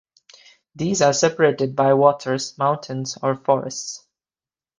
[0.75, 4.03] These are separated by waters, mountains or forests.